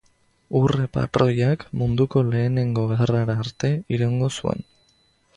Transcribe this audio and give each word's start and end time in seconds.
Urre-patroiak 0.59 1.65
Munduko 1.81 2.23
Lehenengo 2.29 2.85
Gerrara 2.93 3.35
arte 3.43 3.69
iraungo 3.99 4.31
zuen. 4.37 4.65